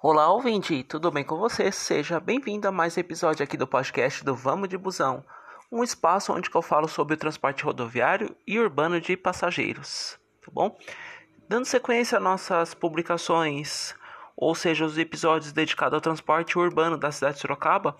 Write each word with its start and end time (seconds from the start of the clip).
Olá, 0.00 0.32
ouvinte, 0.32 0.84
tudo 0.84 1.10
bem 1.10 1.24
com 1.24 1.36
você? 1.36 1.72
Seja 1.72 2.20
bem-vindo 2.20 2.68
a 2.68 2.70
mais 2.70 2.96
um 2.96 3.00
episódio 3.00 3.42
aqui 3.42 3.56
do 3.56 3.66
podcast 3.66 4.24
do 4.24 4.32
Vamos 4.32 4.68
de 4.68 4.78
Busão, 4.78 5.24
um 5.72 5.82
espaço 5.82 6.32
onde 6.32 6.48
eu 6.54 6.62
falo 6.62 6.86
sobre 6.86 7.14
o 7.14 7.16
transporte 7.16 7.64
rodoviário 7.64 8.32
e 8.46 8.60
urbano 8.60 9.00
de 9.00 9.16
passageiros, 9.16 10.16
tá 10.40 10.52
bom? 10.52 10.78
Dando 11.48 11.64
sequência 11.64 12.16
às 12.16 12.22
nossas 12.22 12.74
publicações, 12.74 13.92
ou 14.36 14.54
seja, 14.54 14.84
os 14.84 14.96
episódios 14.96 15.50
dedicados 15.50 15.94
ao 15.94 16.00
transporte 16.00 16.56
urbano 16.56 16.96
da 16.96 17.10
cidade 17.10 17.34
de 17.34 17.40
Sorocaba, 17.40 17.96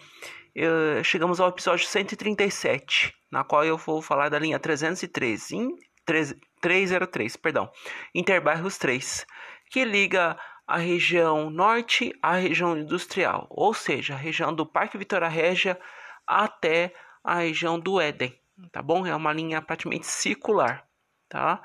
chegamos 1.03 1.41
ao 1.41 1.49
episódio 1.49 1.85
137, 1.85 3.13
na 3.29 3.43
qual 3.43 3.65
eu 3.65 3.77
vou 3.77 4.01
falar 4.01 4.29
da 4.29 4.39
linha 4.39 4.61
303, 4.61 5.51
em 5.51 5.75
303, 6.07 7.37
perdão, 7.37 7.69
Interbairros 8.15 8.79
3, 8.79 9.27
que 9.69 9.85
liga 9.85 10.39
a 10.69 10.77
região 10.77 11.49
norte 11.49 12.15
à 12.23 12.35
região 12.35 12.77
industrial, 12.77 13.47
ou 13.49 13.73
seja, 13.73 14.13
a 14.13 14.19
região 14.19 14.55
do 14.55 14.67
Parque 14.67 14.99
Vitória 14.99 15.27
Régia 15.27 15.81
até 16.27 16.95
a 17.25 17.37
região 17.37 17.81
do 17.81 17.99
Éden, 17.99 18.39
tá 18.71 18.83
bom? 18.83 19.07
É 19.07 19.17
uma 19.17 19.33
linha 19.33 19.63
praticamente 19.63 20.07
circular, 20.07 20.87
tá? 21.27 21.63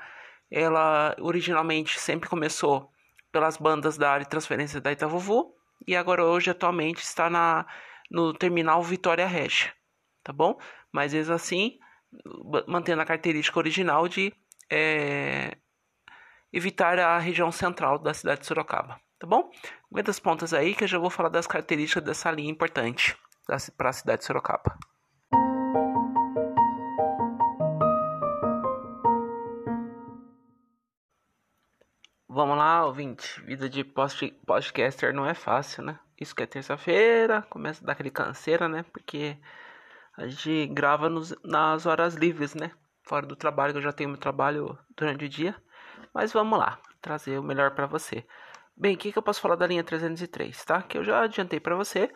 Ela 0.50 1.14
originalmente 1.20 2.00
sempre 2.00 2.30
começou 2.30 2.90
pelas 3.30 3.58
bandas 3.58 3.98
da 3.98 4.10
área 4.10 4.24
de 4.24 4.30
transferência 4.30 4.80
da 4.80 4.90
Itavuvu 4.90 5.54
e 5.86 5.94
agora 5.94 6.24
hoje 6.24 6.50
atualmente 6.50 7.02
está 7.02 7.28
na 7.28 7.66
no 8.10 8.32
terminal 8.32 8.82
Vitória 8.82 9.26
Régia, 9.26 9.70
tá 10.22 10.32
bom? 10.32 10.58
Mas 10.90 11.12
mesmo 11.12 11.34
assim, 11.34 11.78
mantendo 12.66 13.02
a 13.02 13.04
característica 13.04 13.58
original 13.58 14.08
de 14.08 14.32
é, 14.70 15.58
evitar 16.54 17.00
a 17.00 17.18
região 17.18 17.50
central 17.50 17.98
da 17.98 18.14
cidade 18.14 18.42
de 18.42 18.46
Sorocaba, 18.46 19.00
tá 19.18 19.26
bom? 19.26 19.50
Aguenta 19.90 20.12
as 20.12 20.20
pontas 20.20 20.54
aí 20.54 20.72
que 20.72 20.84
eu 20.84 20.88
já 20.88 20.98
vou 20.98 21.10
falar 21.10 21.28
das 21.28 21.48
características 21.48 22.04
dessa 22.04 22.30
linha 22.30 22.48
importante 22.48 23.16
para 23.76 23.88
a 23.88 23.92
cidade 23.92 24.20
de 24.20 24.26
Sorocaba. 24.26 24.78
Vamos 32.28 32.56
lá, 32.56 32.84
ouvinte. 32.86 33.40
Vida 33.42 33.68
de 33.68 33.82
podcaster 33.84 35.12
não 35.12 35.26
é 35.26 35.34
fácil, 35.34 35.82
né? 35.82 35.98
Isso 36.20 36.34
que 36.36 36.42
é 36.44 36.46
terça-feira, 36.46 37.42
começa 37.42 37.82
a 37.82 37.86
dar 37.86 37.92
aquele 37.94 38.10
canseira, 38.10 38.68
né? 38.68 38.84
Porque 38.92 39.36
a 40.16 40.28
gente 40.28 40.68
grava 40.68 41.08
nos, 41.08 41.34
nas 41.42 41.84
horas 41.84 42.14
livres, 42.14 42.54
né? 42.54 42.70
Fora 43.02 43.26
do 43.26 43.34
trabalho, 43.34 43.72
que 43.72 43.78
eu 43.78 43.82
já 43.82 43.92
tenho 43.92 44.10
meu 44.10 44.18
trabalho 44.18 44.78
durante 44.96 45.24
o 45.24 45.28
dia. 45.28 45.54
Mas 46.14 46.32
vamos 46.32 46.56
lá, 46.56 46.78
trazer 47.02 47.40
o 47.40 47.42
melhor 47.42 47.72
para 47.72 47.86
você. 47.86 48.24
Bem, 48.76 48.94
o 48.94 48.98
que, 48.98 49.10
que 49.10 49.18
eu 49.18 49.22
posso 49.22 49.40
falar 49.40 49.56
da 49.56 49.66
linha 49.66 49.82
303, 49.82 50.64
tá? 50.64 50.80
Que 50.80 50.96
eu 50.96 51.04
já 51.04 51.22
adiantei 51.22 51.58
para 51.58 51.74
você. 51.74 52.08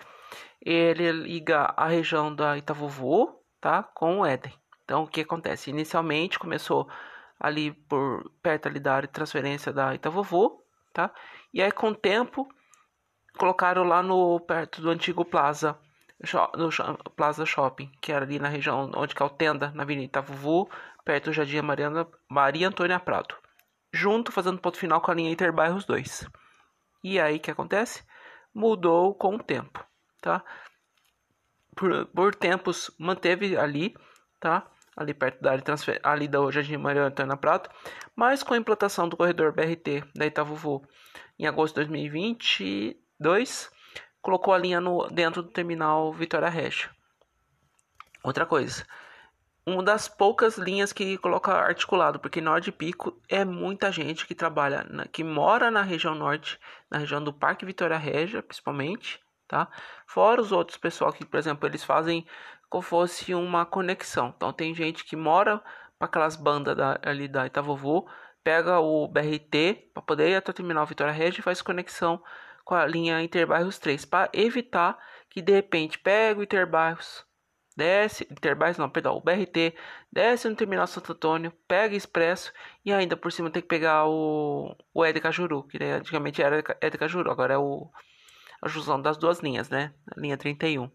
Ele 0.61 1.11
liga 1.11 1.75
a 1.77 1.89
região 1.89 2.33
da 2.33 2.57
Itavuvu, 2.57 3.43
tá? 3.61 3.83
Com 3.83 4.21
o 4.21 4.27
Éden. 4.27 4.55
Então, 4.85 5.03
o 5.03 5.09
que 5.09 5.23
acontece? 5.23 5.71
Inicialmente 5.71 6.39
começou 6.39 6.89
ali 7.41 7.73
por 7.73 8.31
perto 8.41 8.69
ali 8.69 8.79
da 8.79 8.95
área 8.95 9.09
de 9.09 9.13
transferência 9.13 9.73
da 9.73 9.95
Itavuvu, 9.95 10.63
tá? 10.93 11.13
E 11.53 11.61
aí 11.61 11.73
com 11.73 11.89
o 11.89 11.95
tempo 11.95 12.49
colocaram 13.37 13.83
lá 13.83 14.03
no 14.03 14.39
perto 14.41 14.81
do 14.81 14.91
antigo 14.91 15.25
Plaza, 15.25 15.77
no 16.57 17.11
Plaza 17.17 17.45
Shopping, 17.45 17.91
que 18.01 18.13
era 18.13 18.25
ali 18.25 18.39
na 18.39 18.49
região 18.49 18.91
onde 18.97 19.15
que 19.15 19.23
é 19.23 19.27
o 19.27 19.31
Tenda, 19.31 19.73
na 19.75 19.83
Avenida 19.83 20.07
Itavuvu, 20.07 20.69
perto 21.05 21.27
do 21.27 21.33
Jardim 21.33 21.61
Maria 22.29 22.69
Antônia 22.69 22.99
Prado 22.99 23.37
junto, 23.93 24.33
fazendo 24.33 24.61
ponto 24.61 24.79
final 24.79 25.01
com 25.01 25.11
a 25.11 25.15
linha 25.15 25.31
Interbairros 25.31 25.85
2. 25.85 26.29
E 27.03 27.21
aí 27.21 27.37
o 27.37 27.41
que 27.41 27.51
acontece? 27.51 28.03
Mudou 28.55 29.15
com 29.15 29.37
o 29.37 29.43
tempo, 29.43 29.85
tá? 30.21 30.45
Por, 31.77 32.07
por 32.07 32.35
tempos 32.35 32.91
manteve 32.99 33.57
ali, 33.57 33.95
tá? 34.41 34.69
Ali 34.97 35.15
perto 35.15 35.41
da 35.41 35.53
área 35.53 35.63
transfer, 35.63 36.01
ali 36.03 36.27
da 36.27 36.51
Jardim 36.51 36.77
Maria 36.77 37.05
Antônia 37.05 37.37
Prato, 37.37 37.71
mas 38.17 38.43
com 38.43 38.55
a 38.55 38.59
implantação 38.59 39.09
do 39.09 39.17
corredor 39.17 39.53
BRT 39.53 40.03
da 40.15 40.27
Itavuvu 40.27 40.85
em 41.39 41.47
agosto 41.47 41.75
de 41.75 41.87
2022, 41.87 43.71
colocou 44.21 44.53
a 44.53 44.59
linha 44.59 44.81
no, 44.81 45.07
dentro 45.07 45.43
do 45.43 45.51
terminal 45.51 46.13
Vitória 46.13 46.49
Regia. 46.49 46.91
Outra 48.25 48.45
coisa, 48.45 48.85
uma 49.69 49.83
das 49.83 50.09
poucas 50.09 50.59
linhas 50.59 50.93
que 50.93 51.19
coloca 51.19 51.53
articulado, 51.53 52.19
porque 52.19 52.41
Norte 52.41 52.73
Pico 52.73 53.21
é 53.29 53.45
muita 53.45 53.93
gente 53.93 54.27
que 54.27 54.35
trabalha, 54.35 54.85
na, 54.89 55.07
que 55.07 55.23
mora 55.23 55.71
na 55.71 55.83
região 55.83 56.15
norte, 56.15 56.59
na 56.91 56.99
região 56.99 57.23
do 57.23 57.33
Parque 57.33 57.67
Vitória 57.67 57.97
Régia, 57.97 58.43
principalmente, 58.43 59.21
tá? 59.47 59.69
Fora 60.07 60.41
os 60.41 60.53
outros 60.53 60.79
pessoal 60.79 61.13
que, 61.13 61.25
por 61.25 61.39
exemplo, 61.39 61.69
eles 61.69 61.85
fazem 61.85 62.27
como 62.69 62.83
fosse 62.83 63.35
uma 63.35 63.65
conexão. 63.65 64.33
Então 64.37 64.53
tem 64.53 64.75
gente 64.75 65.05
que 65.05 65.17
mora 65.17 65.63
para 65.99 66.07
aquelas 66.07 66.37
bandas 66.37 66.77
da, 66.77 66.99
ali 67.03 67.29
da 67.29 67.47
Itavovu, 67.47 68.07
pega 68.45 68.79
o 68.79 69.07
BRT 69.09 69.91
para 69.93 70.03
poder 70.03 70.31
ir 70.31 70.37
até 70.37 70.51
o 70.51 70.55
terminal 70.55 70.87
Vitória 70.87 71.13
Régia 71.13 71.41
e 71.41 71.43
faz 71.43 71.61
conexão 71.61 72.23
com 72.65 72.75
a 72.75 72.87
linha 72.87 73.23
Interbairros 73.23 73.79
3, 73.79 74.05
para 74.05 74.31
evitar 74.33 74.99
que 75.31 75.43
de 75.43 75.53
repente 75.53 75.99
pega 75.99 76.41
o 76.41 76.43
Interbairros 76.43 77.28
desce, 77.79 78.27
Interbairros 78.29 78.77
não, 78.77 78.91
perdão, 78.91 79.17
o 79.17 79.21
BRT, 79.21 79.73
desce 80.13 80.49
no 80.49 80.57
terminal 80.57 80.87
Santo 80.89 81.13
Antônio, 81.13 81.53
pega 81.69 81.95
expresso 81.95 82.53
e 82.85 82.93
ainda 82.93 83.17
por 83.17 83.31
cima 83.31 83.51
tem 83.51 83.63
que 83.63 83.69
pegar 83.69 84.07
o, 84.09 84.77
o 84.93 85.05
Éder 85.05 85.31
Juru, 85.31 85.63
que 85.63 85.79
né, 85.79 85.93
antigamente 85.95 86.43
era 86.43 86.63
Éder 86.81 87.09
Juru, 87.09 87.31
agora 87.31 87.55
é 87.55 87.59
o, 87.59 87.89
a 88.61 88.69
junção 88.69 89.01
das 89.01 89.17
duas 89.17 89.39
linhas, 89.39 89.71
né, 89.71 89.95
a 90.11 90.21
linha 90.21 90.37
31. 90.37 90.91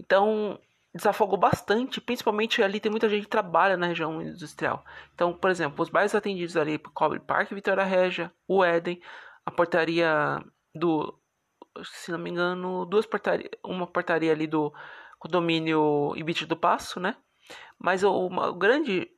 Então, 0.00 0.60
desafogou 0.92 1.38
bastante, 1.38 2.00
principalmente 2.00 2.62
ali 2.62 2.80
tem 2.80 2.90
muita 2.90 3.08
gente 3.08 3.22
que 3.22 3.30
trabalha 3.30 3.76
na 3.76 3.86
região 3.86 4.20
industrial. 4.20 4.84
Então, 5.14 5.32
por 5.32 5.50
exemplo, 5.50 5.82
os 5.82 5.88
bairros 5.88 6.16
atendidos 6.16 6.56
ali 6.56 6.78
cobre 6.78 7.20
Parque 7.20 7.54
Vitória 7.54 7.84
Régia, 7.84 8.32
o 8.48 8.64
Éden, 8.64 9.00
a 9.46 9.52
portaria 9.52 10.42
do, 10.74 11.16
se 11.84 12.10
não 12.10 12.18
me 12.18 12.30
engano, 12.30 12.84
duas 12.86 13.06
portarias, 13.06 13.50
uma 13.64 13.86
portaria 13.86 14.32
ali 14.32 14.48
do 14.48 14.72
condomínio 15.18 16.14
Ibit 16.16 16.46
do 16.46 16.56
Passo, 16.56 17.00
né? 17.00 17.16
Mas 17.78 18.02
o, 18.02 18.26
uma 18.26 18.52
grande, 18.56 19.10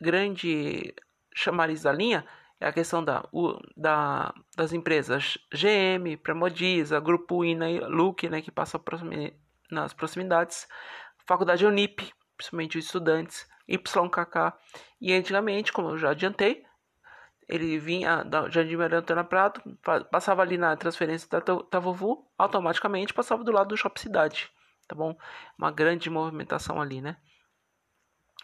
grande 0.00 0.94
chamariz 1.34 1.82
da 1.82 1.92
linha 1.92 2.24
é 2.60 2.66
a 2.66 2.72
questão 2.72 3.04
da, 3.04 3.26
o, 3.32 3.58
da, 3.76 4.34
das 4.56 4.72
empresas 4.72 5.38
GM, 5.52 6.16
Premodiza, 6.16 7.00
Grupo 7.00 7.44
Ina 7.44 7.70
e 7.70 7.80
Luke, 7.80 8.28
né, 8.28 8.42
que 8.42 8.50
passam 8.50 8.82
nas 9.70 9.92
proximidades, 9.92 10.66
Faculdade 11.26 11.64
Unip, 11.64 12.12
principalmente 12.36 12.78
os 12.78 12.86
estudantes, 12.86 13.48
YKK, 13.68 14.54
e 15.00 15.12
antigamente, 15.12 15.72
como 15.72 15.90
eu 15.90 15.98
já 15.98 16.10
adiantei, 16.10 16.64
ele 17.48 17.78
vinha 17.78 18.24
da 18.24 18.48
Jardim 18.50 18.76
Maria 18.76 18.98
Antônia 18.98 19.24
Prato, 19.24 19.62
passava 20.10 20.42
ali 20.42 20.58
na 20.58 20.76
transferência 20.76 21.28
da 21.30 21.40
Tavovu, 21.40 22.26
automaticamente 22.36 23.14
passava 23.14 23.44
do 23.44 23.52
lado 23.52 23.68
do 23.68 23.76
Shop 23.76 23.98
Cidade 24.00 24.50
tá 24.88 24.96
bom? 24.96 25.16
Uma 25.56 25.70
grande 25.70 26.08
movimentação 26.08 26.80
ali, 26.80 27.00
né? 27.00 27.16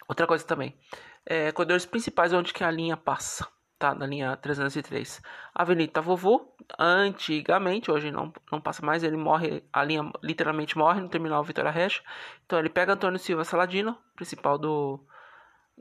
Outra 0.07 0.27
coisa 0.27 0.45
também, 0.45 0.77
é, 1.25 1.51
corredores 1.51 1.85
principais 1.85 2.31
onde 2.31 2.53
que 2.53 2.63
a 2.63 2.69
linha 2.69 2.95
passa, 2.95 3.47
tá? 3.79 3.95
Na 3.95 4.05
linha 4.05 4.37
303. 4.37 5.21
Avenida 5.53 5.99
Vovô, 5.99 6.55
antigamente, 6.77 7.89
hoje 7.89 8.11
não, 8.11 8.31
não 8.51 8.61
passa 8.61 8.85
mais, 8.85 9.03
ele 9.03 9.17
morre, 9.17 9.63
a 9.73 9.83
linha 9.83 10.11
literalmente 10.21 10.77
morre 10.77 11.01
no 11.01 11.09
terminal 11.09 11.43
Vitória 11.43 11.71
Recha. 11.71 12.03
Então 12.45 12.59
ele 12.59 12.69
pega 12.69 12.93
Antônio 12.93 13.17
Silva 13.17 13.43
Saladino, 13.43 13.97
principal 14.15 14.57
do 14.59 15.03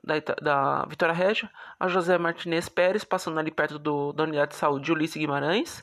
da, 0.03 0.15
da 0.43 0.87
Vitória 0.87 1.15
Regia, 1.15 1.51
a 1.79 1.89
José 1.89 2.19
Martinez 2.19 2.69
Pérez, 2.69 3.05
passando 3.05 3.39
ali 3.39 3.51
perto 3.51 3.79
do, 3.79 4.13
da 4.13 4.25
unidade 4.25 4.53
de 4.53 4.57
saúde 4.57 4.91
Ulisses 4.93 5.17
Guimarães, 5.17 5.83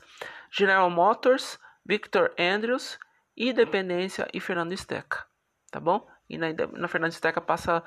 General 0.50 0.88
Motors, 0.90 1.58
Victor 1.84 2.32
Andrews 2.38 2.98
Independência 3.36 4.28
e 4.32 4.40
Fernando 4.40 4.72
Esteca, 4.72 5.24
tá 5.70 5.80
bom? 5.80 6.06
E 6.28 6.36
na, 6.38 6.48
na 6.72 6.88
Fernando 6.88 7.12
Esteca 7.12 7.40
passa, 7.40 7.82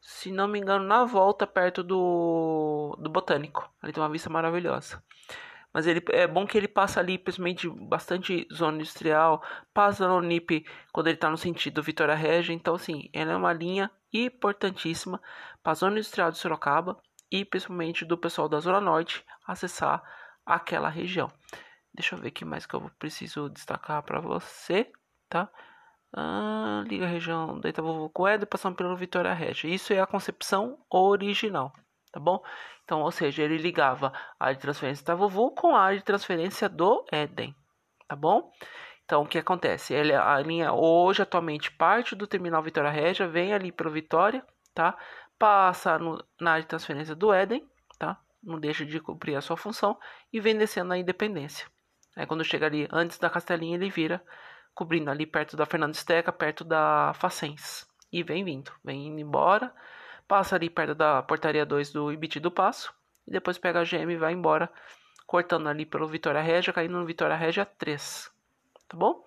se 0.00 0.30
não 0.30 0.48
me 0.48 0.58
engano, 0.58 0.84
na 0.84 1.04
volta 1.04 1.46
perto 1.46 1.82
do, 1.82 2.96
do 3.00 3.10
Botânico. 3.10 3.70
Ali 3.82 3.92
tem 3.92 4.02
uma 4.02 4.10
vista 4.10 4.30
maravilhosa. 4.30 5.02
Mas 5.72 5.86
ele 5.86 6.02
é 6.08 6.26
bom 6.26 6.46
que 6.46 6.58
ele 6.58 6.66
passa 6.66 6.98
ali, 6.98 7.16
principalmente 7.16 7.68
bastante 7.68 8.46
zona 8.52 8.76
industrial, 8.78 9.42
passa 9.72 10.08
no 10.08 10.20
NIP 10.20 10.66
quando 10.92 11.06
ele 11.06 11.16
está 11.16 11.30
no 11.30 11.36
sentido 11.36 11.82
Vitória 11.82 12.14
Regia. 12.14 12.54
Então, 12.54 12.74
assim, 12.74 13.08
ela 13.12 13.32
é 13.32 13.36
uma 13.36 13.52
linha 13.52 13.90
importantíssima 14.12 15.20
para 15.62 15.72
a 15.72 15.76
zona 15.76 15.98
industrial 15.98 16.30
de 16.32 16.38
Sorocaba 16.38 17.00
e 17.30 17.44
principalmente 17.44 18.04
do 18.04 18.18
pessoal 18.18 18.48
da 18.48 18.58
Zona 18.58 18.80
Norte 18.80 19.24
acessar 19.46 20.02
aquela 20.44 20.88
região. 20.88 21.30
Deixa 21.94 22.14
eu 22.14 22.20
ver 22.20 22.28
o 22.28 22.32
que 22.32 22.44
mais 22.44 22.66
que 22.66 22.74
eu 22.74 22.90
preciso 22.98 23.48
destacar 23.48 24.02
para 24.02 24.20
você, 24.20 24.90
tá? 25.28 25.50
Ah, 26.12 26.82
liga 26.86 27.04
a 27.04 27.08
região 27.08 27.60
da 27.60 27.68
Itaú 27.68 28.10
Coelho 28.10 28.46
passando 28.46 28.76
pelo 28.76 28.96
Vitória 28.96 29.32
Regia. 29.32 29.72
Isso 29.72 29.92
é 29.92 30.00
a 30.00 30.06
concepção 30.06 30.78
original, 30.90 31.72
tá 32.12 32.18
bom? 32.18 32.42
Então, 32.84 33.02
ou 33.02 33.10
seja, 33.12 33.42
ele 33.42 33.56
ligava 33.58 34.12
a 34.38 34.46
área 34.46 34.56
de 34.56 34.60
transferência 34.60 35.04
da 35.04 35.14
Vovu 35.14 35.54
com 35.54 35.74
a 35.76 35.80
área 35.80 35.98
de 35.98 36.04
transferência 36.04 36.68
do 36.68 37.04
Éden, 37.12 37.54
tá 38.08 38.16
bom? 38.16 38.50
Então, 39.04 39.22
o 39.22 39.26
que 39.26 39.38
acontece? 39.38 39.94
Ele, 39.94 40.14
a 40.14 40.38
linha 40.40 40.72
hoje, 40.72 41.22
atualmente, 41.22 41.70
parte 41.70 42.14
do 42.14 42.26
terminal 42.26 42.62
Vitória 42.62 42.90
Régia, 42.90 43.28
vem 43.28 43.52
ali 43.52 43.72
pelo 43.72 43.90
Vitória, 43.90 44.44
tá? 44.74 44.96
Passa 45.38 45.98
no, 45.98 46.24
na 46.40 46.52
área 46.52 46.62
de 46.62 46.68
transferência 46.68 47.14
do 47.14 47.32
Éden, 47.32 47.64
tá? 47.98 48.20
Não 48.42 48.58
deixa 48.58 48.84
de 48.84 49.00
cumprir 49.00 49.36
a 49.36 49.40
sua 49.40 49.56
função 49.56 49.98
e 50.32 50.40
vem 50.40 50.56
descendo 50.56 50.88
na 50.88 50.98
Independência. 50.98 51.66
Aí, 52.20 52.26
quando 52.26 52.44
chega 52.44 52.66
ali 52.66 52.86
antes 52.92 53.18
da 53.18 53.30
Castelinha, 53.30 53.76
ele 53.76 53.88
vira, 53.88 54.22
cobrindo 54.74 55.10
ali 55.10 55.24
perto 55.24 55.56
da 55.56 55.64
Fernando 55.64 55.94
Esteca, 55.94 56.30
perto 56.30 56.64
da 56.64 57.12
Facens. 57.14 57.88
E 58.12 58.22
vem 58.22 58.44
vindo, 58.44 58.70
vem 58.84 59.06
indo 59.06 59.20
embora, 59.20 59.74
passa 60.28 60.56
ali 60.56 60.68
perto 60.68 60.94
da 60.94 61.22
portaria 61.22 61.64
2 61.64 61.92
do 61.92 62.12
Ibiti 62.12 62.38
do 62.38 62.50
Passo, 62.50 62.92
e 63.26 63.30
depois 63.30 63.56
pega 63.56 63.80
a 63.80 63.84
GM 63.84 64.12
e 64.12 64.16
vai 64.16 64.34
embora, 64.34 64.70
cortando 65.26 65.68
ali 65.68 65.86
pelo 65.86 66.06
Vitória 66.06 66.42
Régia, 66.42 66.74
caindo 66.74 66.98
no 66.98 67.06
Vitória 67.06 67.36
Régia 67.36 67.64
3 67.64 68.30
tá 68.90 68.96
bom? 68.96 69.24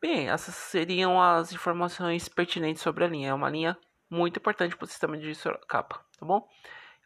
Bem, 0.00 0.30
essas 0.30 0.54
seriam 0.54 1.22
as 1.22 1.52
informações 1.52 2.28
pertinentes 2.28 2.82
sobre 2.82 3.04
a 3.04 3.06
linha. 3.06 3.28
É 3.28 3.34
uma 3.34 3.50
linha 3.50 3.78
muito 4.10 4.38
importante 4.38 4.74
para 4.74 4.84
o 4.84 4.88
sistema 4.88 5.16
de 5.16 5.34
Sorocaba, 5.34 6.00
tá 6.18 6.24
bom? 6.26 6.48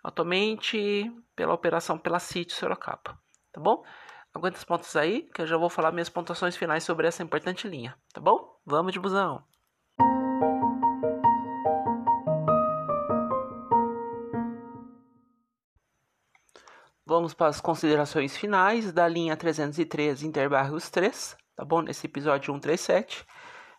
Atualmente, 0.02 1.12
pela 1.34 1.52
operação 1.52 1.98
pela 1.98 2.18
CIT 2.18 2.52
Sorocaba, 2.52 3.18
tá 3.52 3.60
bom? 3.60 3.84
Aguenta 4.32 4.58
os 4.58 4.64
pontos 4.64 4.94
aí, 4.94 5.22
que 5.34 5.42
eu 5.42 5.46
já 5.46 5.56
vou 5.56 5.68
falar 5.68 5.90
minhas 5.90 6.08
pontuações 6.08 6.56
finais 6.56 6.84
sobre 6.84 7.06
essa 7.06 7.22
importante 7.22 7.66
linha, 7.66 7.96
tá 8.12 8.20
bom? 8.20 8.56
Vamos 8.64 8.92
de 8.92 9.00
busão! 9.00 9.44
Vamos 17.04 17.34
para 17.34 17.48
as 17.48 17.60
considerações 17.60 18.36
finais 18.36 18.92
da 18.92 19.08
linha 19.08 19.36
303 19.36 20.22
Interbarros 20.22 20.88
3, 20.90 21.36
tá 21.56 21.64
bom? 21.64 21.82
Nesse 21.82 22.06
episódio 22.06 22.54
137. 22.54 23.26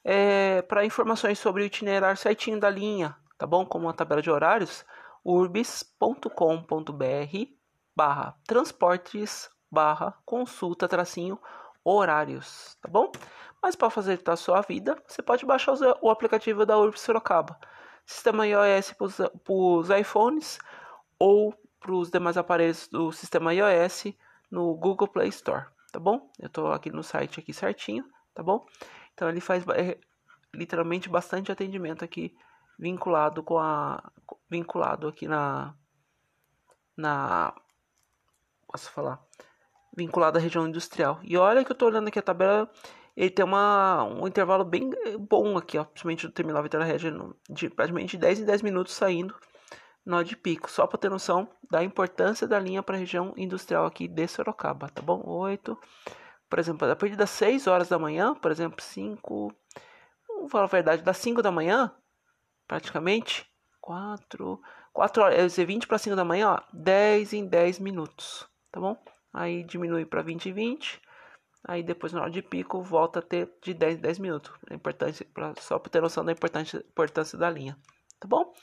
É, 0.03 0.61
Para 0.63 0.83
informações 0.83 1.39
sobre 1.39 1.63
o 1.63 1.65
itinerário 1.65 2.17
certinho 2.17 2.59
da 2.59 2.69
linha, 2.69 3.15
tá 3.37 3.47
bom? 3.47 3.65
Como 3.65 3.87
a 3.87 3.93
tabela 3.93 4.21
de 4.21 4.29
horários, 4.29 4.83
urbis.com.br 5.23 6.27
barra 7.95 8.35
transportes 8.45 9.49
barra 9.71 10.13
consulta 10.25 10.87
tracinho 10.87 11.39
horários, 11.83 12.77
tá 12.81 12.89
bom? 12.89 13.11
Mas 13.61 13.75
para 13.75 13.89
facilitar 13.89 14.33
a 14.33 14.37
sua 14.37 14.61
vida, 14.61 14.95
você 15.07 15.21
pode 15.21 15.45
baixar 15.45 15.73
o 16.01 16.09
aplicativo 16.09 16.65
da 16.65 16.77
Urbis 16.77 17.01
Sorocaba. 17.01 17.59
Sistema 18.05 18.45
iOS 18.45 18.93
para 18.93 19.53
os 19.53 19.89
iPhones 19.89 20.59
ou 21.17 21.53
para 21.79 21.93
os 21.93 22.09
demais 22.11 22.37
aparelhos 22.37 22.87
do 22.87 23.11
sistema 23.11 23.53
iOS 23.53 24.13
no 24.49 24.75
Google 24.75 25.07
Play 25.07 25.29
Store 25.29 25.65
tá 25.91 25.99
bom? 25.99 26.31
Eu 26.39 26.49
tô 26.49 26.67
aqui 26.67 26.89
no 26.89 27.03
site 27.03 27.39
aqui 27.39 27.53
certinho, 27.53 28.05
tá 28.33 28.41
bom? 28.41 28.65
Então 29.13 29.29
ele 29.29 29.41
faz 29.41 29.67
é, 29.69 29.99
literalmente 30.53 31.09
bastante 31.09 31.51
atendimento 31.51 32.03
aqui 32.03 32.35
vinculado 32.79 33.43
com 33.43 33.59
a 33.59 34.11
vinculado 34.49 35.07
aqui 35.07 35.27
na 35.27 35.75
na 36.95 37.53
posso 38.67 38.89
falar 38.91 39.21
vinculado 39.95 40.37
à 40.37 40.41
região 40.41 40.67
industrial. 40.67 41.19
E 41.23 41.37
olha 41.37 41.63
que 41.63 41.71
eu 41.71 41.75
tô 41.75 41.85
olhando 41.85 42.07
aqui 42.07 42.19
a 42.19 42.21
tabela, 42.21 42.69
ele 43.15 43.29
tem 43.29 43.43
uma, 43.43 44.03
um 44.03 44.27
intervalo 44.27 44.63
bem 44.63 44.89
bom 45.19 45.57
aqui, 45.57 45.77
ó, 45.77 45.83
principalmente 45.83 46.27
do 46.27 46.33
terminal 46.33 46.63
Vitória 46.63 46.85
Regia, 46.85 47.13
de 47.49 47.69
praticamente 47.69 48.17
10 48.17 48.39
em 48.39 48.45
10 48.45 48.61
minutos 48.61 48.93
saindo 48.93 49.35
nó 50.05 50.23
de 50.23 50.35
pico, 50.35 50.69
só 50.69 50.87
para 50.87 50.97
ter 50.97 51.09
noção 51.09 51.47
da 51.69 51.83
importância 51.83 52.47
da 52.47 52.59
linha 52.59 52.81
para 52.81 52.95
a 52.95 52.99
região 52.99 53.33
industrial 53.37 53.85
aqui 53.85 54.07
de 54.07 54.27
Sorocaba, 54.27 54.89
tá 54.89 55.01
bom? 55.01 55.21
8, 55.25 55.77
por 56.49 56.59
exemplo, 56.59 56.89
a 56.89 56.95
partir 56.95 57.15
das 57.15 57.29
6 57.29 57.67
horas 57.67 57.89
da 57.89 57.99
manhã, 57.99 58.33
por 58.33 58.51
exemplo, 58.51 58.81
5, 58.81 59.53
vamos 60.27 60.51
falar 60.51 60.65
a 60.65 60.67
verdade, 60.67 61.03
das 61.03 61.17
5 61.17 61.41
da 61.41 61.51
manhã, 61.51 61.93
praticamente, 62.67 63.45
4, 63.79 64.59
4 64.91 65.23
horas, 65.23 65.51
dizer 65.51 65.65
20 65.65 65.87
para 65.87 65.97
5 65.97 66.15
da 66.15 66.25
manhã, 66.25 66.55
ó, 66.55 66.59
10 66.73 67.33
em 67.33 67.47
10 67.47 67.79
minutos, 67.79 68.47
tá 68.71 68.79
bom? 68.79 68.97
Aí 69.33 69.63
diminui 69.63 70.05
para 70.05 70.21
20 70.21 70.47
e 70.47 70.51
20, 70.51 71.01
aí 71.63 71.83
depois 71.83 72.11
na 72.11 72.21
hora 72.21 72.31
de 72.31 72.41
pico 72.41 72.81
volta 72.81 73.19
a 73.19 73.21
ter 73.21 73.49
de 73.61 73.73
10 73.73 73.97
em 73.97 74.01
10 74.01 74.19
minutos. 74.19 74.51
É 74.69 74.75
importante, 74.75 75.23
pra, 75.25 75.53
só 75.59 75.79
para 75.79 75.91
ter 75.91 76.01
noção 76.01 76.25
da 76.25 76.31
importância, 76.31 76.77
importância 76.77 77.37
da 77.37 77.49
linha, 77.49 77.77
tá 78.19 78.27
bom? 78.27 78.53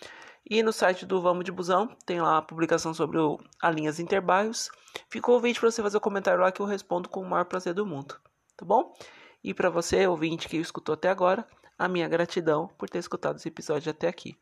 E 0.49 0.63
no 0.63 0.73
site 0.73 1.05
do 1.05 1.21
Vamos 1.21 1.45
de 1.45 1.53
Busão 1.53 1.95
tem 2.07 2.21
lá 2.21 2.39
a 2.39 2.43
publicação 2.43 2.95
sobre 2.95 3.19
o, 3.19 3.39
a 3.61 3.71
linhas 3.71 4.01
interbairros. 4.01 4.71
Ficou 5.11 5.37
o 5.37 5.41
vídeo 5.41 5.61
para 5.61 5.71
você 5.71 5.83
fazer 5.83 5.97
o 5.97 5.99
um 5.99 6.03
comentário 6.03 6.41
lá 6.41 6.51
que 6.51 6.61
eu 6.61 6.67
respondo 6.67 7.09
com 7.09 7.21
o 7.21 7.29
maior 7.29 7.45
prazer 7.45 7.75
do 7.75 7.85
mundo, 7.85 8.19
tá 8.57 8.65
bom? 8.65 8.95
E 9.43 9.55
para 9.55 9.71
você, 9.71 10.07
ouvinte 10.07 10.49
que 10.49 10.57
escutou 10.57 10.95
até 10.95 11.09
agora, 11.09 11.47
a 11.79 11.89
minha 11.89 12.09
gratidão 12.09 12.69
por 12.79 12.89
ter 12.89 12.99
escutado 12.99 13.37
esse 13.37 13.49
episódio 13.49 13.91
até 13.91 14.09
aqui. 14.09 14.37